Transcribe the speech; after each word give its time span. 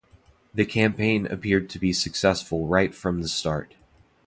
The 0.51 0.65
campaign 0.65 1.27
appeared 1.27 1.69
to 1.69 1.77
be 1.77 1.93
successful 1.93 2.65
right 2.65 2.91
from 2.95 3.21
the 3.21 3.27
start. 3.27 3.75